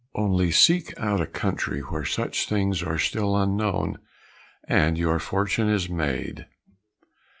[0.15, 3.99] Only seek out a country where such things are still unknown,
[4.67, 6.47] and your fortune is made."